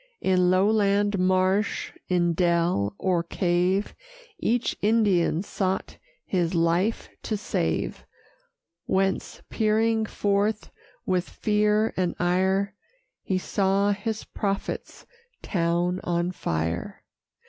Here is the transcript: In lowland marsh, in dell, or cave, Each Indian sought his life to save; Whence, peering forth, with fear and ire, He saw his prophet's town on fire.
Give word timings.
In 0.19 0.49
lowland 0.49 1.19
marsh, 1.19 1.91
in 2.09 2.33
dell, 2.33 2.95
or 2.97 3.21
cave, 3.21 3.93
Each 4.39 4.75
Indian 4.81 5.43
sought 5.43 5.99
his 6.25 6.55
life 6.55 7.07
to 7.21 7.37
save; 7.37 8.03
Whence, 8.87 9.43
peering 9.51 10.07
forth, 10.07 10.71
with 11.05 11.29
fear 11.29 11.93
and 11.95 12.15
ire, 12.17 12.73
He 13.21 13.37
saw 13.37 13.91
his 13.91 14.23
prophet's 14.23 15.05
town 15.43 15.99
on 16.03 16.31
fire. 16.31 17.03